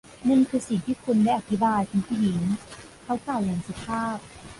[0.29, 2.41] นั่นคือสิ่งที่คุณได้อธิบาย คุณผู้หญิง
[3.03, 4.17] เขากล่าวอย่างสุภาพ